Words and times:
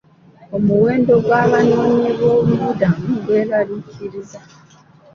Omuwendo 0.55 1.13
gw'abanoonyiboobubudamu 1.25 3.07
gweraliikiriza. 3.23 4.39